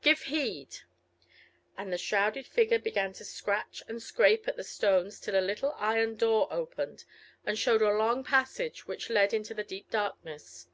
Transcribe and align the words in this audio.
Give 0.00 0.22
heed!" 0.22 0.78
And 1.76 1.92
the 1.92 1.98
shrouded 1.98 2.46
figure 2.46 2.78
began 2.78 3.12
to 3.12 3.26
scratch 3.26 3.82
and 3.86 4.02
scrape 4.02 4.48
at 4.48 4.56
the 4.56 4.64
stones 4.64 5.20
till 5.20 5.38
a 5.38 5.44
little 5.44 5.74
iron 5.76 6.16
door 6.16 6.48
opened, 6.50 7.04
and 7.44 7.58
showed 7.58 7.82
a 7.82 7.90
long 7.92 8.24
passage 8.24 8.86
which 8.86 9.10
led 9.10 9.34
into 9.34 9.52
the 9.52 9.64
deep 9.64 9.90
darkness. 9.90 10.66